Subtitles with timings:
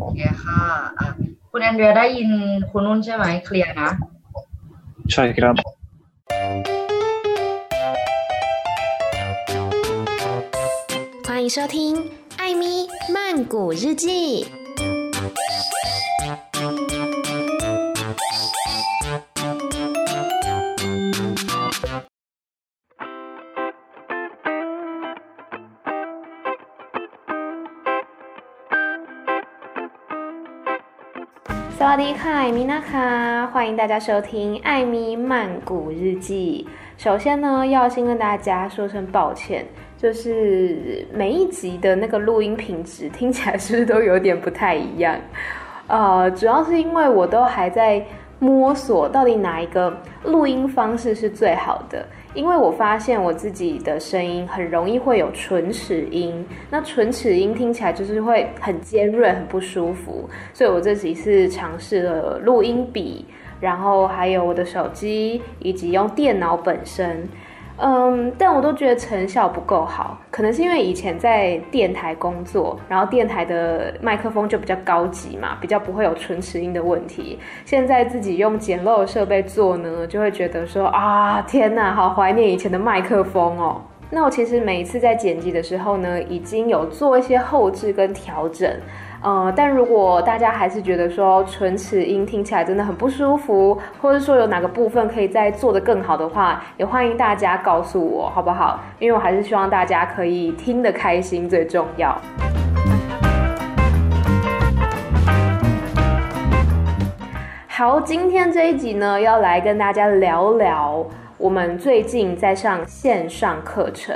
[0.00, 0.60] โอเคค่ะ
[0.98, 1.06] อ่ะ
[1.50, 2.30] คุณแอนเดรียได้ยิน
[2.70, 3.90] คุณนุ่นใช่ไหมเคลียร์นะ
[5.12, 5.54] ใช่ครับ
[11.26, 11.76] 欢迎收听《
[12.40, 12.64] 艾咪
[13.14, 13.16] 曼
[13.52, 14.04] 谷日记》。
[31.98, 36.64] 迪卡，艾咪娜卡，欢迎大家收听《艾米曼谷日记》。
[37.02, 39.66] 首先呢，要先跟大家说声抱歉，
[39.96, 45.16] 就是每一集的那个录音品质听起来是不是都有点不太一样？
[45.88, 48.00] 呃，主要是因为我都还在
[48.38, 52.06] 摸索到底哪一个录音方式是最好的。
[52.34, 63.24] 因为我发现我自己的声音很容易会有唇齿音，那唇齿音听起来就是会很尖锐、很不舒服，所以我这几次尝试了录音笔，
[63.60, 67.28] 然后还有我的手机，以及用电脑本身。
[67.80, 77.38] 嗯，但我都觉得成效不够好，可能是因为以前在电台工作，然后电台的麦克风就比较高级嘛，比较不会有唇齿音的问题。
[77.64, 83.80] 现在自己用简陋的设备做呢，就会觉得说啊，天哪，好怀念以前的麦克风哦。
[84.10, 88.68] 那我其实每一次在剪辑的时候呢，已经有做一些后置跟调整。
[89.20, 98.80] 呃，但如果大家还是觉得说唇齿音听起来真的很不舒服，或者说有哪个部分可以再做得更好的话，也欢迎大家告诉我，好不好？
[99.00, 102.16] 因为我还是希望大家可以听得开心最重要。
[107.66, 111.04] 好，今天这一集呢，要来跟大家聊聊
[111.36, 114.14] 我们最近在上线上课程。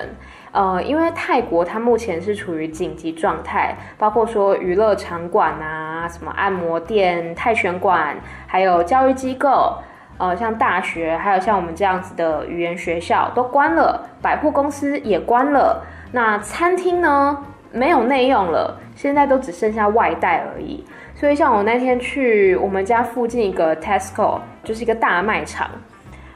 [0.52, 8.14] 呃，因为泰国它目前是处于紧急状态，包括说娱乐场馆啊，什么按摩店、泰拳馆，
[8.46, 9.78] 还有教育机构，
[10.18, 15.82] 呃，像大学，还有像我们这样子的语言学校都关了，百货公司也关了，
[16.12, 20.84] 那餐厅呢，没有内用了，现在都只剩下外带而已。
[21.14, 25.70] 所以像我那天去我们家附近一个 Tesco，就是一个大卖场。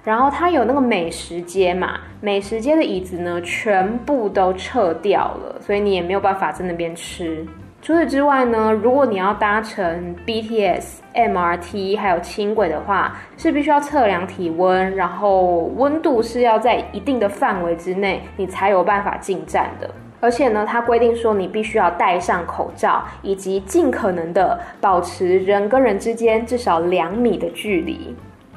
[0.07, 7.45] 然后它有那个美食街嘛，美食街的椅子呢，全部都撤掉了，所以你也没有办法在那边吃。
[7.83, 19.91] 除此之外呢，如果你要搭乘 BTS、MRT 还有轻轨的话，是必须要测量体温，然后温度是要在一定的范围之内，你才有办法进站的。
[20.21, 28.15] 而且呢，它规定说你必须要戴上口罩，以及尽可能的保持人跟人之间至少两米的距离。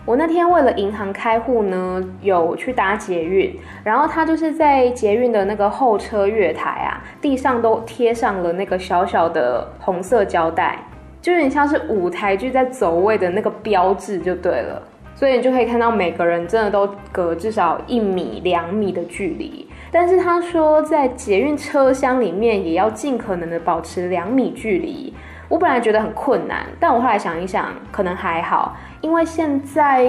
[0.09, 10.79] 我那天为了银行开户呢，有去搭捷运，然后他就是在捷运的那个候车月台啊，地上都贴上了那个小小的红色胶带，
[11.21, 14.81] 就有点像是舞台剧在走位的那个标志就对了，
[15.13, 19.67] 所以你就可以看到每个人真的都隔至少一米、两米的距离。
[19.91, 25.13] 但是他说在捷运车厢里面也要尽可能的保持两米距离。
[25.49, 30.05] 我本来觉得很困难，但我后来想一想，可能还好，因为现在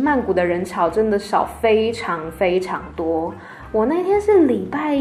[0.00, 3.34] 曼谷的人潮真的少非常非常多。
[3.72, 4.94] 我那天是礼拜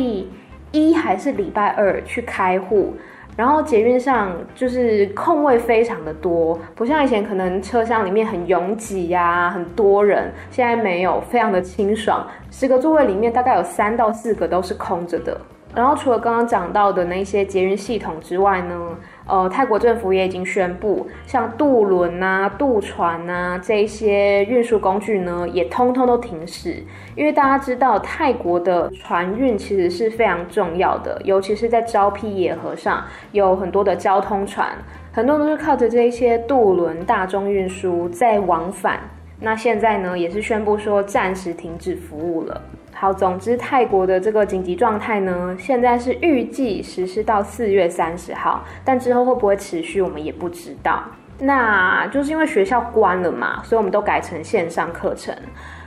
[0.72, 2.94] 一还是礼拜二去开户，
[3.36, 15.38] 然后捷运上就是空位非常的多，不像以前可能车厢里面很拥挤呀，很多人，现在没有，非常的清爽，十个座位里面大概有三到四个都是空着的。
[15.74, 18.90] 然后除了刚刚讲到的那些捷运系统之外呢，
[19.32, 26.84] 呃，泰国政府也已经宣布，像渡轮啊、渡船啊这些运输工具呢，也通通都停驶。
[27.16, 34.68] 因为大家知道，泰国的船运其实是非常重要的，尤其是在昭披野河上有很多的交通船，
[35.14, 39.00] 很多都是靠着这一些渡轮大众运输在往返。
[39.40, 42.62] 那现在呢，也是宣布说暂时停止服务了。
[43.02, 51.02] 好，总之泰国的这个紧急状态呢，现在是预计实施到四月三十号，但之后会不会持续，我们也不知道。
[51.40, 55.36] 那就是因为学校关了嘛，所以我们都改成线上课程。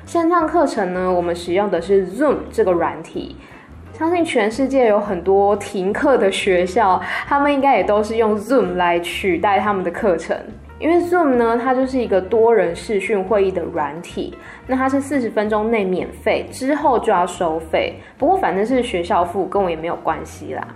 [0.04, 3.36] 线上课程呢，我们使用的是 Zoom 这个软体。
[3.92, 10.36] 相信全世界有很多停课的学校，他们应该也都是用 Zoom 来取代他们的课程。
[10.80, 14.36] 因为 Zoom 呢，它就是一个多人视讯会议的软体，
[14.66, 17.94] 那它是四十分钟内免费，之后就要收费。
[18.18, 20.66] 不过反正是学校付，跟我也没有关系啦。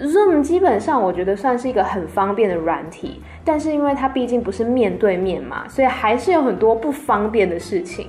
[0.00, 8.06] Zoom 基本上我觉得算是一个很方便的软体，但是因为它毕竟不是面对面嘛，所以还是有很多不方便的事情。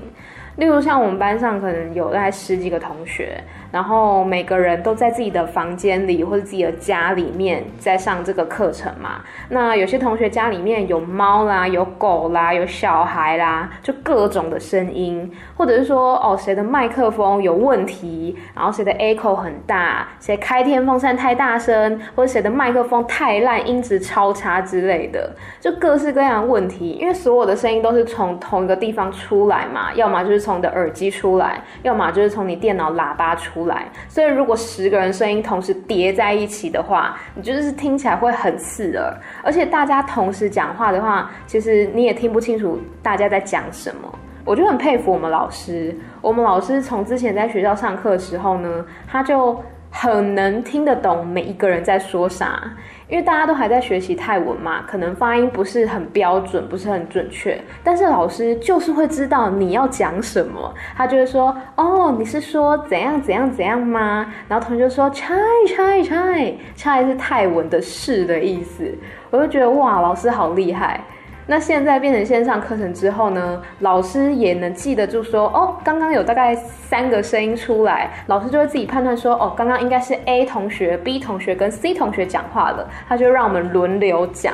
[0.59, 3.41] 例如像我们班上可能有大概十几个同学，
[3.71, 9.21] 然后每个人都在自己的房间里或者自己的家里面在上这个课程嘛。
[9.47, 25.31] 那有些同学家里面有猫啦，有狗啦，有小孩啦，就各种的声音，或者是说哦，谁的麦克风有问题，然后谁的 echo 很大，谁开电风扇太大声，或者谁的麦克风太烂，音质超差之类的，
[25.61, 26.97] 就各式各样的问题。
[26.99, 33.87] 因为所有的声音都是从同一个地方出来嘛，要么就是从从你的耳机出来，要么就是从你电脑喇叭出来。
[34.07, 39.15] 所以如果十个人声音同时叠在一起的话，你就是听起来会很刺耳。
[39.43, 44.11] 而且大家同时讲话的话，其实你也听不清楚大家在讲什么。
[44.43, 52.59] 我就很佩服我们老师，我们老师从之前在学校上课的时候呢，他就很能听得懂每一个人在说啥。
[53.09, 65.35] 因为大家都还在学习泰文嘛，可能发音不是很标准，不是很准确，但是老师就是会知道你要讲什么，他就会说：“哦，你是说怎样怎样怎样吗？”然后同学就说：“chai
[65.67, 68.95] chai chai chai 是泰文的是的意思。”
[69.31, 71.03] 我就觉得哇，老师好厉害。
[71.51, 84.53] 那现在变成线上课程之后呢，老师也能记得住说，哦，刚刚有大概三个声音出来，老师就会自己判断说，哦，刚刚应该是 A 同学、B 同学跟 C 同学讲话了，他就让我们轮流讲。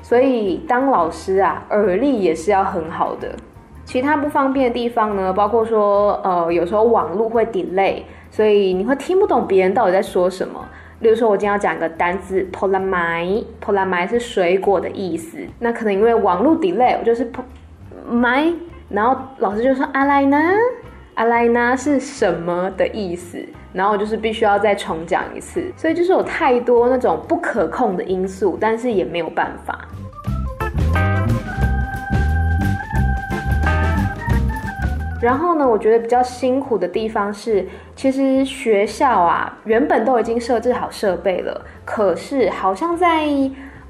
[0.00, 3.28] 所以当老师啊，耳力也是要很好的。
[3.84, 10.66] 其他不方便的地方呢，包括说，呃，有时候网络会 delay，所以你会听不懂别人到底在说什么。
[11.02, 15.36] 比如说，我今天要讲一个单词 “polamai”，“polamai” 是水果的意思。
[15.58, 18.54] 那可能因为网络 delay，我就是 pol，mai，
[18.88, 20.54] 然后老师就说阿莱娜，
[21.14, 23.44] 阿莱娜是什么的意思？
[23.72, 25.64] 然后我就是必须要再重讲一次。
[25.76, 29.81] 所以就是有太多那种不可控的因素，但是也没有办法。
[35.22, 37.64] 然后呢，我觉得比较辛苦的地方是，
[37.94, 43.28] 其实学校啊，原本都已经设置好设备了，可是好像在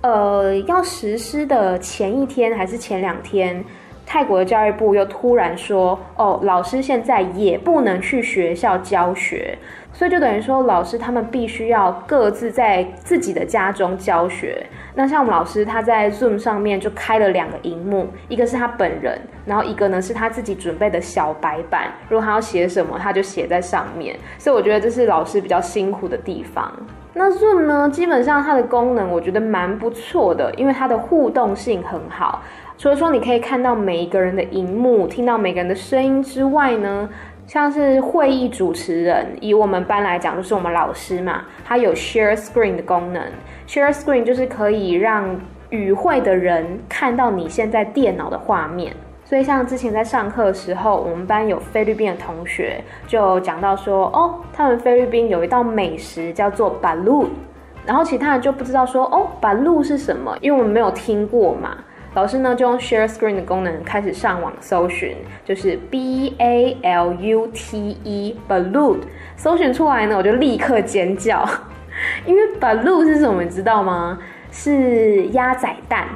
[0.02, 3.64] 呃要实施的前一天还是前两天，
[4.04, 9.56] 泰国的教育部又突然说，哦，老师现在也不能去学校教学。
[9.94, 14.66] 所以就等于说，老师他们必须要各自在自己的家中教学。
[14.94, 21.92] 那像我们老师，他在 Zoom 上面就开了两个荧幕，一个是他本人，然后一个呢是他自己准备的小白板。
[22.08, 24.18] 如果他要写什么，他就写在上面。
[24.38, 26.72] 所以我觉得这是老师比较辛苦的地方。
[27.14, 32.42] 那 Zoom 呢，基本上它的功能我觉得蛮不错的，因为它的互动性很好。
[32.82, 37.08] 除了说你可以看到每一个人的荧幕，听到每个人的声音之外呢，
[37.46, 43.22] 像是会议主持人，以我们班来讲，就是我们老师嘛，他有 share screen 的功能。
[43.68, 45.40] share screen 就是可以让
[45.70, 48.92] 与会的人看到你现在电脑的画面。
[49.24, 57.28] 所以像之前在上课的时候，我们班有菲律宾的同学就讲到说，哦，他们菲律宾有一道美食叫做 balut，
[57.86, 61.76] 然后其他人就不知道说，哦，balut 是什么，因为我们没有听过嘛。
[62.14, 68.98] 老师呢就用 share screen 的功能开始上网搜寻，就是 B A L U T E balut，
[69.36, 71.48] 搜寻出来呢我就立刻尖叫，
[72.26, 74.18] 因为 balut 是什么你知道吗？
[74.50, 76.06] 是鸭仔蛋。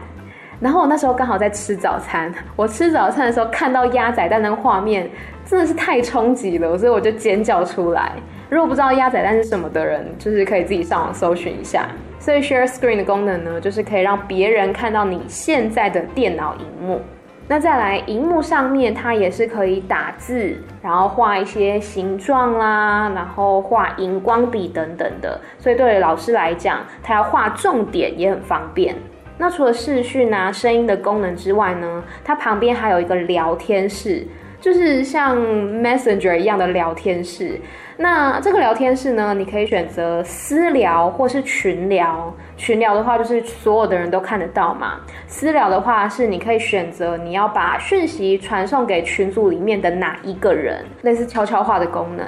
[0.60, 5.08] 然后我那时候刚好在吃早餐，我吃早餐的时候看到鸭仔蛋那个画面，
[5.44, 8.12] 真的是太冲击了，所以我就尖叫出来。
[8.49, 11.87] 如果不知道鸭仔蛋是什么的人，就是可以自己上网搜寻一下。
[12.26, 17.00] 所以 Share Screen 的功能呢，就是可以让别人看到你现在的电脑荧幕。
[17.47, 25.40] 那再来，荧幕上面它也是可以打字，然后画一些形状啦，然后画荧光笔等等的。
[25.56, 28.97] 所以对于老师来讲，他要画重点也很方便。
[29.38, 34.26] 那除了视讯啊、声音的功能之外呢，它旁边还有一个聊天室。
[34.66, 37.61] 就是像 Messenger 一样的聊天室，
[37.99, 42.35] 那这个聊天室呢，你可以选择私聊或是群聊。
[42.56, 44.94] 群聊的话，就是所有的人都看得到嘛。
[45.28, 52.26] 私聊的话，是你可以选择你要把讯息传送给群组里面的哪一个人，类似悄悄话的功能。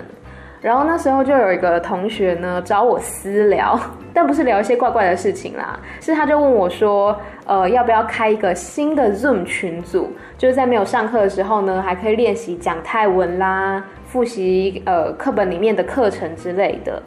[0.61, 3.79] 然后那时候就有一个同学呢找我私聊，
[4.12, 17.00] 但不是聊一些怪怪的事情啦，是他就问我说，呃，要不要开一个新的 Zoom 群组，就是在没有上课的时候呢，还可以练习讲泰文啦，复习呃课本里面的课程之类的。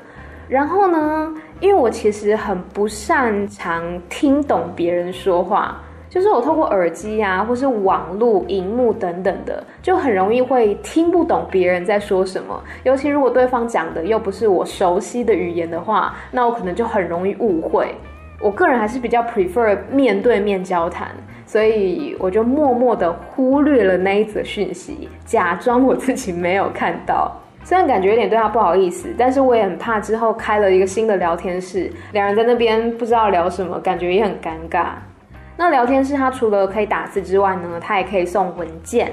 [0.48, 5.82] 然后呢，因为我其实很不擅长听懂别人说话。
[6.12, 12.62] 就是我透过耳机啊，或是网络、荧幕等等的，就很容易会听不懂别人在说什么。
[12.84, 17.96] 尤其如果对方讲的又不是我熟悉的语言的话，那我可能就很容易误会。
[18.42, 21.08] 我个人还是比较 prefer 面对面交谈，
[21.46, 27.32] 所以我就默默的忽略了那一则讯息，假装我自己没有看到。
[27.64, 34.88] 虽然感觉有点对他不好意思，但是我也很怕之后开了一个新的聊天室，两人在那边不知道聊什么，感觉也很尴尬。
[35.62, 39.12] 那聊天室它除了可以打字之外呢，它也可以送文件。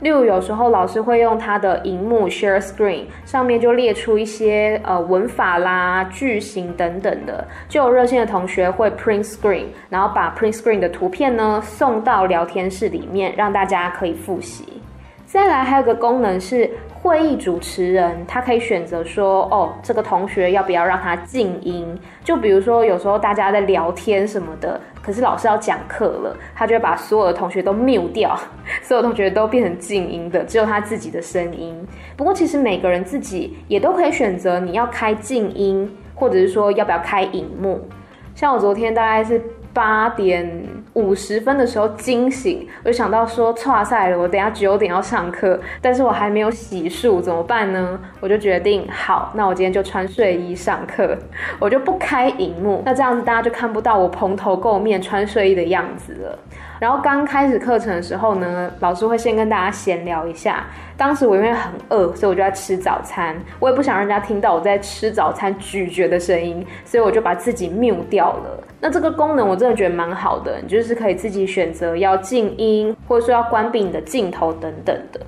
[0.00, 14.82] 例如有时候老师会用他的荧幕 share screen，上面就列出一些呃文法啦、句型等等的，就有热心的同学会 print screen，然后把 print screen 的图片呢送到聊天室里面，让大家可以复习。
[15.26, 16.70] 再来还有个功能是。
[17.02, 21.86] 会议主持人他可以选择说，哦，这个同学要不要让他静音？
[22.24, 28.36] 就比如说有时候大家在聊天什么的，可是老师要讲课了，他就会把所有的同学都 mute 掉，
[28.82, 31.80] 所有同学都变成静音的，只有他自己的声音。
[32.16, 37.86] 不过其实每个人自己也都可以选择你要开静音，或者是说要不要开荧幕。
[38.34, 39.40] 像我昨天大概是。
[39.76, 40.50] 八点
[40.94, 48.00] 五十分的时候惊醒，我就想到说，剉赛了，我等下九点要上课，但是我还没有洗漱，怎么办呢？
[48.20, 51.14] 我就决定，好，那我今天就穿睡衣上课，
[51.58, 56.38] 我就不开荧幕，那这样子大家就看不到我蓬头垢面穿睡衣的样子了。
[56.78, 60.66] 然后刚开始课程的时候呢，老师会先跟大家闲聊一下。
[60.94, 63.34] 当时我因为很饿，所以我就在吃早餐。
[63.58, 68.62] 我也不想让人家听到我在吃早餐咀嚼的声音，所以我就把自己 mute 掉了。
[68.78, 75.20] 那这个功能我真的觉得蛮好的，你就是可以自己选择要静音，或者说要关闭你的镜头等等的。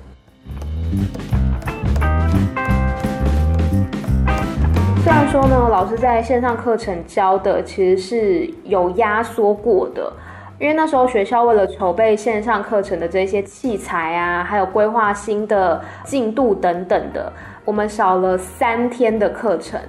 [5.03, 10.13] 虽然说呢，老师在线上课程教的其实是有压缩过的。
[10.59, 17.31] 因为那时候学校为了筹备线上课程的这些器材啊，还有规划新的进度等等的，
[17.63, 19.79] 我们少了三天的课程。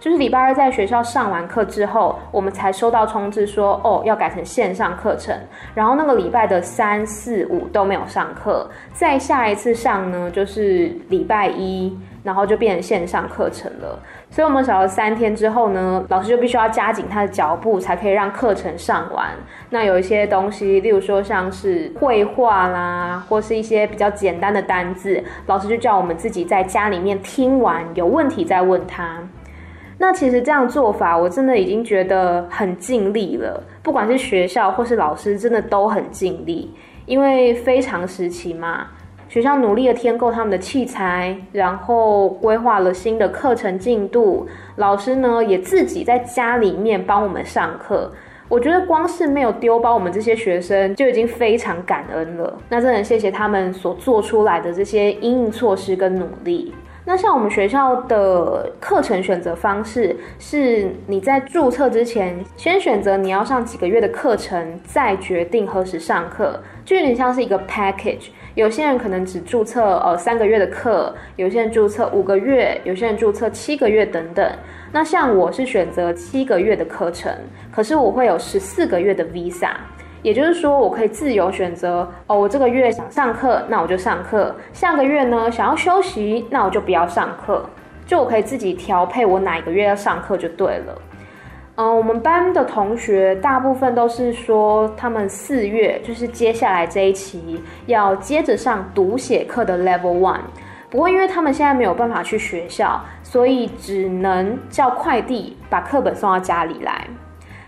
[0.00, 5.34] 就是礼拜二在学校上完课之后，我们才收到通知说，哦，要改成线上课程。
[5.74, 11.96] 然后那个礼拜的三四五都没有上课，再下一次上呢，就是礼拜一。
[12.22, 13.98] 然后就变成线上课程了，
[14.34, 19.28] 所以我们少了三天之后呢，老师就必须要加紧他的脚步，才可以让课程上完。
[19.70, 29.20] 那有一些东西，例如说像是绘画啦，或是一些比较简单的单字，老师就叫我们自己在家里面听完，有问题再问他。
[29.98, 33.62] 那其实这样做法，我真的已经觉得很尽力了。
[33.84, 36.74] 不管是学校或是老师，真的都很尽力，
[37.06, 38.88] 因为非常时期嘛。
[39.34, 44.46] 学校努力的添购他们的器材，然后规划了新的课程进度。
[44.76, 48.12] 老师呢也自己在家里面帮我们上课。
[48.48, 52.56] 我觉得光是没有丢包我们这些学生就已经非常感恩了。
[52.68, 56.72] 那真的谢谢他们所做出来的这些因应措施跟努力。
[57.04, 68.28] 那像我们学校的课程选择方式，是你在注册之前先选择你要上几个月的课程，再决定何时上课，就有点像是一个 package。
[68.54, 74.48] 有些人可能只注册呃三个月的课，有些人注册五个月，有些人注册七个月等等。
[74.92, 77.32] 那像我是选择七个月的课程，
[77.72, 79.70] 可是我会有十四个月的 visa，
[80.22, 87.68] 也就是说我可以自由选择哦，我这个月想上课，那我就上课；下个月呢想要休息，那我就不要上课，
[88.06, 90.96] 就我可以自己调配我哪一个月要上课就对了。
[91.76, 100.42] 嗯，我们班的同学大部分都是说，他们四月就是接下来这一期要接着上读写课的 Level One。
[100.88, 107.04] 不过，因为他们现在没有办法去学校，所以只能叫快递把课本送到家里来。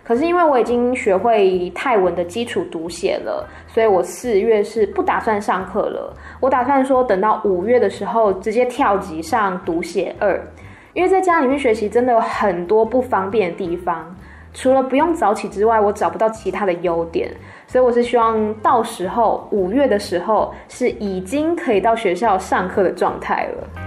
[0.05, 6.17] 可是，因为我已经学会泰文的基础读写了，所以我四月是不打算上课了。
[6.39, 10.41] 我打算说，等到五月的时候直接跳级上读写二。
[10.97, 14.17] 因为在家里面学习真的有很多不方便的地方，
[14.55, 17.31] 除了不用早起之外，我找不到其他的优点，
[17.67, 23.86] 所以我是希望到时候五月的时候是已经可以到学校上课的状态了。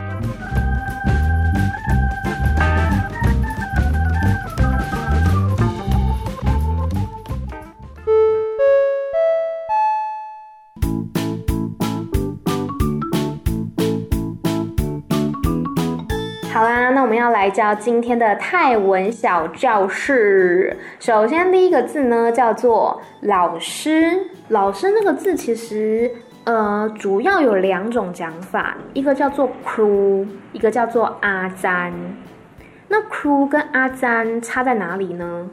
[16.59, 20.75] 好啦，那我们要来教今天的泰文小教室。
[20.99, 24.25] 首先，第一个字呢叫做老师。
[24.49, 26.11] 老师那个字其实
[26.43, 31.93] 呃主要有两种讲法，一个叫做 Cru，一个叫做阿詹。
[32.89, 35.49] 那 Cru 跟阿詹差在哪里呢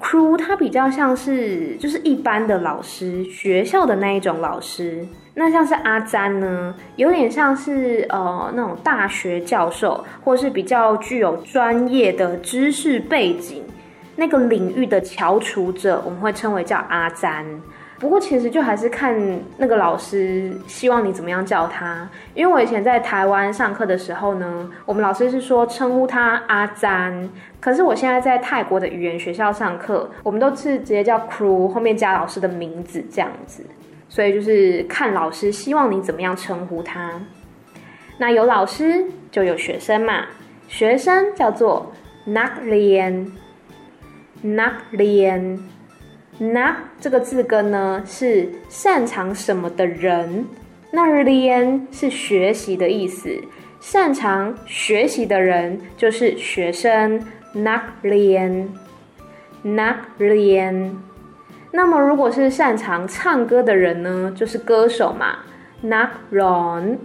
[0.00, 5.06] ？Cru 它比较像是就是一般的老师，学校的那一种老师。
[5.38, 13.62] 那像是阿詹呢，有点像是呃那种大学教授，或是比较具有专业的知识背景，
[14.16, 17.44] 那个领域的翘楚者，我们会称为叫阿詹。
[17.98, 19.14] 不过其实就还是看
[19.58, 22.08] 那个老师希望你怎么样叫他。
[22.34, 27.28] 因为我以前在台湾上课的时候呢，我们老师是说称呼他阿詹，
[27.60, 33.62] 可是我现在在泰国的语言学校上课，我们都是直接叫 Crew，后面加老师的名字这样子。
[34.08, 37.20] 所以就是看老师希望你怎么样称呼他。
[38.18, 40.26] 那有老师就有学生嘛，
[40.68, 41.92] 学生叫做
[42.26, 45.58] Nak Lian，Nak Lian。
[46.38, 50.44] 那这个字根呢是擅长什么的人，
[50.90, 53.42] 那 lian 是学习的意思，
[53.80, 57.24] 擅长学习的人就是学生。
[57.52, 58.66] 那 lian，
[59.62, 60.90] 那 lian。
[61.72, 65.38] 那么如果是擅长唱歌的人呢，就是歌手嘛。
[65.82, 66.96] 那 ron，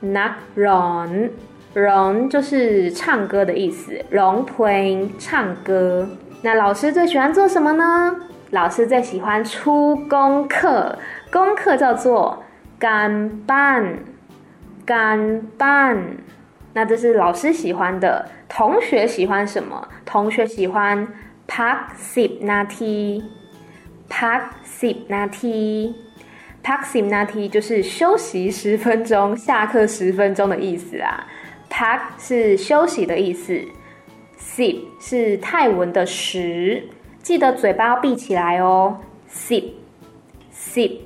[0.00, 6.08] 那 ron，ron 就是唱歌的意思，ron playing 唱歌。
[6.42, 8.16] 那老师最喜欢做什么呢？
[8.50, 10.96] 老师最喜欢出功课，
[11.32, 12.44] 功课叫做
[12.78, 13.98] 干班，
[14.84, 15.98] 干班。
[16.72, 18.26] 那这是老师喜欢的。
[18.48, 19.88] 同学喜欢什么？
[20.04, 21.08] 同学喜欢
[21.48, 22.38] pak sip
[24.08, 31.26] nati，pak sip nati，pak sip nati 就是休息十分钟，下课十分钟的意思啊。
[31.68, 33.60] pak 是休息的意思
[34.38, 36.82] ，sip 是泰文的十。
[37.22, 38.98] 记得嘴巴要闭起来哦。
[39.30, 39.64] Sip
[40.54, 40.98] sip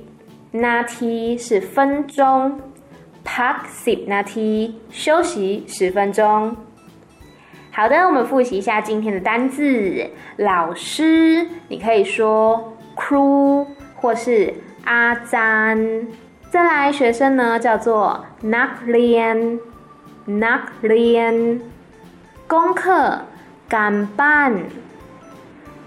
[0.53, 2.61] nati 是分钟
[3.25, 6.55] ，pak sip nati 休息十分钟。
[7.71, 10.09] 好的，我们复习一下今天的单字。
[10.37, 14.53] 老师，你可以说 Crew 或是
[14.85, 16.07] 阿詹。
[16.49, 19.59] 再来，学生呢叫做 Nak Lian
[20.27, 21.61] Nak Lian。
[22.47, 23.21] 功课
[23.69, 24.63] 干班。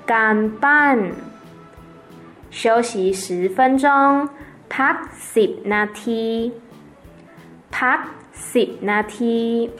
[0.07, 1.13] 干班，
[2.51, 4.29] 休息十分钟。
[4.69, 6.53] Pak sip nati，Pak
[8.35, 9.71] sip nati。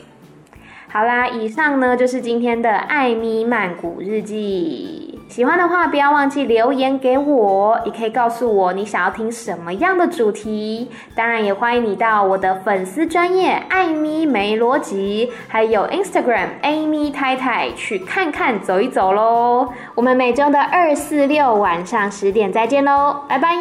[0.87, 5.14] 好啦，以上呢就是今天的艾咪曼谷日记。
[5.27, 10.89] 喜欢的话，不要忘记留言给我，也可以告诉我你想要听什么样的主题。
[11.13, 19.67] 当然，也欢迎你到我的粉丝专业艾咪没逻辑，还有 Instagram Amy 太太去看看、走一走喽。
[19.95, 23.55] 我们每周的二、四、六晚上十点再见喽，拜拜。